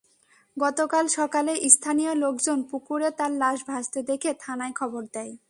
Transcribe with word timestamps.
গতকাল 0.57 1.05
সকালে 1.07 1.53
স্থানীয় 1.69 2.13
লোকজন 2.15 2.57
পুকুরে 2.63 3.09
তাঁর 3.11 3.31
লাশ 3.33 3.57
ভাসতে 3.67 3.99
দেখে 4.03 4.31
থানায় 4.39 4.73
খবর 4.73 5.03
দেয়। 5.13 5.33